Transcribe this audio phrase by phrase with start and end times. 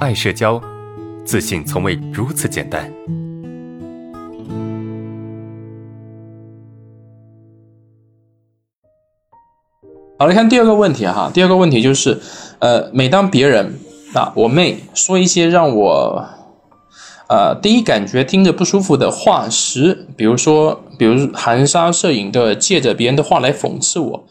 [0.00, 0.58] 爱社交，
[1.26, 2.90] 自信从未如此简单。
[10.18, 11.30] 好，来看第二个问题哈。
[11.34, 12.18] 第二个问题就是，
[12.60, 13.78] 呃，每当别人
[14.14, 16.24] 啊，我妹说一些让我，
[17.28, 24.24] 呃，第一感觉听着不舒服的话时，比如说，比如含沙射影的借着别人的话来讽刺我。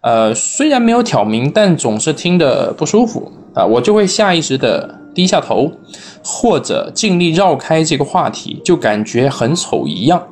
[0.00, 5.72] 呃，虽然没有挑明，但总是听得不舒服啊，我就会下意识的低下头，
[6.22, 10.22] 或者尽力绕开这个话题，就感觉很丑一样，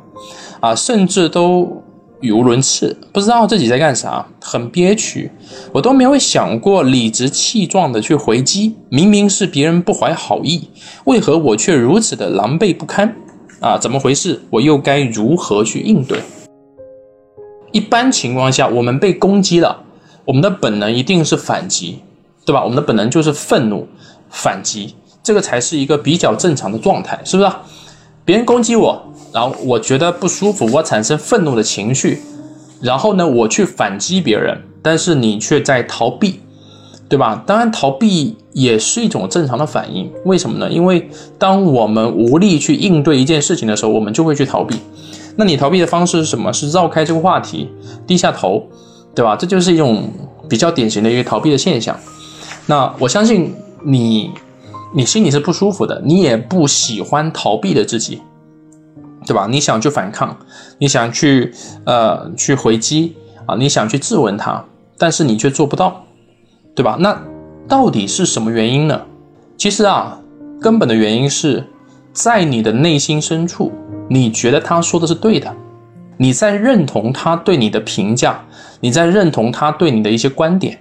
[0.60, 1.82] 啊，甚至都
[2.20, 5.28] 语无伦次，不知道自己在干啥，很憋屈，
[5.72, 10.68] 我都没有想过理直气壮的去回击，明明是别人不怀好意，
[11.06, 13.16] 为何我却如此的狼狈不堪？
[13.58, 14.40] 啊，怎么回事？
[14.50, 16.20] 我又该如何去应对？
[17.72, 19.82] 一般情况下，我们被攻击了，
[20.24, 21.98] 我们的本能一定是反击，
[22.44, 22.62] 对吧？
[22.62, 23.88] 我们的本能就是愤怒、
[24.36, 27.50] 反击，这个才是一个比较正常的状态，是不是？
[28.24, 29.00] 别人攻击我，
[29.32, 32.20] 然后我觉得不舒服，我产生愤怒的情绪，
[32.80, 36.40] 然后呢，我去反击别人，但是你却在逃避，
[37.08, 37.42] 对吧？
[37.46, 40.10] 当然，逃避也是一种正常的反应。
[40.24, 40.68] 为什么呢？
[40.68, 44.76] 因为当我们无力去应对一件事情的时候，我们就会去逃避。
[45.36, 46.52] 那你逃避的方式是什么？
[46.52, 47.68] 是绕开这个话题，
[48.06, 48.66] 低下头，
[49.14, 49.36] 对吧？
[49.36, 50.10] 这就是一种
[50.48, 51.96] 比较典型的一个逃避的现象。
[52.66, 53.54] 那我相信
[53.86, 54.32] 你，
[54.92, 58.20] 你心里是不舒服的，你也不喜欢逃避的自己，
[59.24, 59.46] 对吧？
[59.48, 60.36] 你想去反抗，
[60.78, 63.14] 你想去呃去回击
[63.46, 64.64] 啊，你想去质问他，
[64.98, 66.04] 但是你却做不到，
[66.74, 66.96] 对吧？
[66.98, 67.22] 那
[67.68, 69.00] 到底是什么原因呢？
[69.56, 70.18] 其实啊，
[70.60, 71.64] 根本的原因是
[72.12, 73.72] 在你的内心深处。
[74.08, 75.52] 你觉得他说的是对的，
[76.16, 78.40] 你在认同他对你的评价，
[78.80, 80.78] 你在认同他对你的一些观点，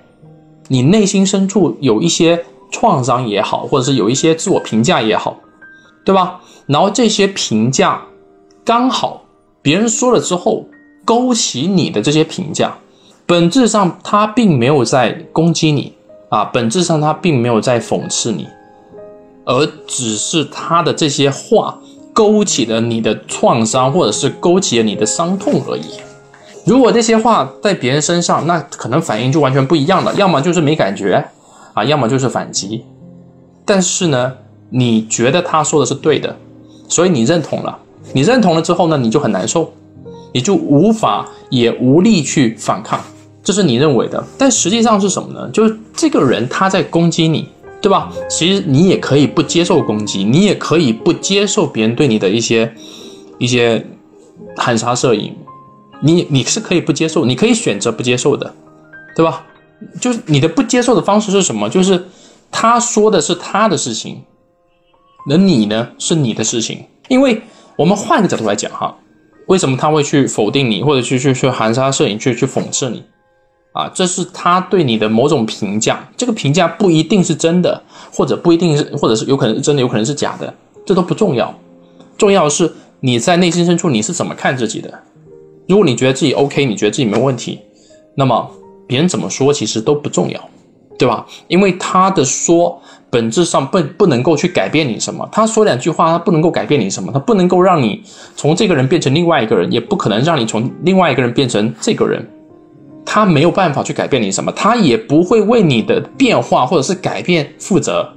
[0.67, 2.45] 你内心深处有一些
[2.75, 5.37] 创伤也好，或者是有一些自我评价也好，
[6.03, 6.41] 对吧？
[6.67, 8.01] 然后这些评价
[8.65, 9.23] 刚好
[9.61, 10.65] 别人说了之后，
[11.05, 12.75] 勾起你的这些评价，
[13.25, 15.93] 本质上他并没有在攻击你
[16.29, 18.45] 啊，本质上他并没有在讽刺你，
[19.45, 21.79] 而只是他的这些话。
[22.15, 25.99] 勾起了你的创伤，或者是勾起了你的伤痛而已。
[26.65, 30.13] 如果这些话在别人身上，那可能反应就完全不一样了。
[30.15, 31.21] 要么就是没感觉
[31.75, 32.83] 啊，要么就是反击。
[33.63, 34.33] 但是呢，
[34.71, 36.35] 你觉得他说的是对的，
[36.89, 37.77] 所以你认同了。
[38.13, 39.71] 你认同了之后呢，你就很难受，
[40.33, 42.99] 你就无法也无力去反抗，
[43.43, 44.23] 这是你认为的。
[44.39, 45.47] 但实际上是什么呢？
[45.51, 47.49] 就是这个人他在攻击你。
[47.81, 48.11] 对吧？
[48.27, 52.73] 其实你也可以不接受攻击，你也可以不接受别人对你的一些
[53.37, 53.85] 一些
[54.57, 55.35] 含沙射影，
[56.01, 58.51] 你你是可以不接受，你可以选择不接受的，
[59.15, 59.45] 对吧？
[59.99, 61.69] 就是你的不接受的方式是什么？
[61.69, 62.05] 就是
[62.51, 64.23] 他说的是他的事情，
[65.27, 66.85] 那你呢是你的事情。
[67.07, 67.41] 因为
[67.75, 68.95] 我们换个角度来讲哈，
[69.47, 73.03] 为什么他会去否定你，或者去去去含沙射影，去去讽刺你？
[73.73, 80.53] 啊，这是他对你的某种评价，这个评价不一定是真的，或者不一定是，或者是有可能是真的，有可能是假的，
[80.85, 81.53] 这都不重要。
[82.17, 85.03] 重要的是你在内心深处你是怎么看自己的。
[85.67, 87.59] 如果你觉得自己 OK，你觉得自己没问题，
[88.15, 88.49] 那么
[88.87, 90.39] 别人怎么说其实都不重要，
[90.97, 91.25] 对吧？
[91.47, 98.01] 因为他的说本质上不不能够去改变你什么，他说两句话他不能够改变你什么，他不能够让你
[98.35, 102.25] 从这个人变成另外一个人，也不可能让你从另外一个人变成这个人。
[103.07, 108.11] 他没有办法去改变你什么，他也不会为你的变化或者是改变负责，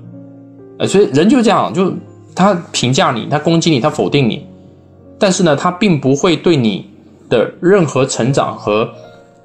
[0.79, 1.93] 呃，所以人就这样，就
[2.35, 4.47] 他评价你，他攻击你，他否定你，
[5.19, 6.89] 但是呢，他并不会对你
[7.29, 8.89] 的任何成长和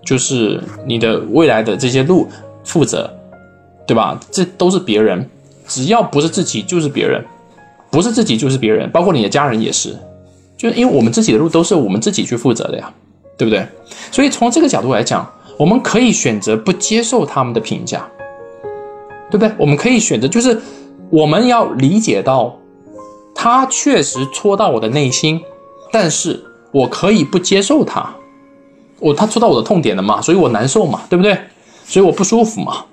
[0.06, 2.28] 就是你的未来的这些路
[2.64, 3.10] 负责，
[3.88, 4.20] 对吧？
[4.32, 5.30] 这都是别人，
[5.68, 7.24] 只要不是自己就是别人，
[7.92, 9.96] 不是自己就是别人，包括你的家人也是，
[10.58, 12.92] 就因为我们自己的路都是我们自己去负责的呀。
[13.36, 13.68] 对不对？
[14.12, 15.28] 所以从这个角度来讲，
[15.58, 18.08] 我们可以选择不接受他们的评价，
[19.32, 19.52] 对不对？
[19.58, 20.62] 我们可以选择，就是
[21.10, 22.56] 我们要理解到，
[23.34, 25.42] 他确实戳到我的内心，
[25.92, 26.40] 但是
[26.72, 28.16] 我可以不接受他，
[29.04, 31.38] 我他戳到我的痛点了嘛，所以我难受嘛，对不对？
[31.86, 32.86] 所以我不舒服嘛，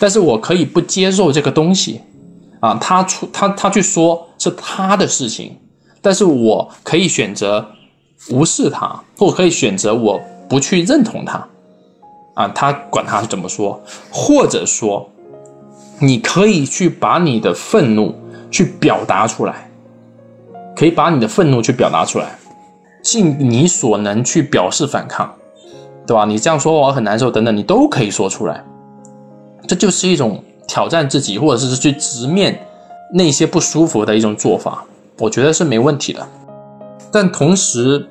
[0.00, 2.00] 但是我可以不接受这个东西，
[2.60, 5.56] 啊，他出他他去说是他的事情，
[6.00, 7.64] 但是我可以选择。
[8.30, 11.48] 无视他，或可以选择我不去认同他，
[12.34, 13.80] 啊，他管他怎么说，
[14.10, 15.08] 或者说，
[16.00, 18.12] 你可以去把你的愤怒
[18.50, 19.70] 去表达出来，
[20.74, 22.36] 可以把你的愤怒去表达出来，
[23.02, 25.32] 尽你所能去表示反抗，
[26.06, 26.24] 对吧？
[26.24, 28.64] 你这样说我很难受，等等，你都可以说出来，
[29.66, 32.66] 这就是一种挑战自己，或者是去直面
[33.14, 34.84] 那些不舒服的一种做法，
[35.18, 36.26] 我觉得是没问题的。
[37.10, 38.06] 但同时，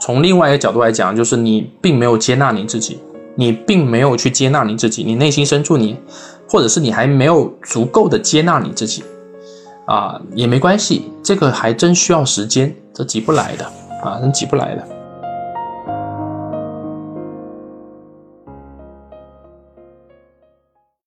[0.00, 2.98] 从另外一个角度来讲，就是你并没有接纳你自己，
[3.36, 5.96] 你并没有去接纳你自己，你内心深处你，
[6.50, 9.04] 或者是你还没有足够的接纳你自己，
[9.86, 13.64] 啊，也没关系，这个还真需要时间，这急不来的。
[14.02, 15.01] 啊，人起不来的。